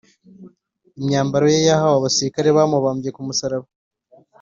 [0.99, 3.67] imyambaro ye yahawe abasirikare bamubambye ku musaraba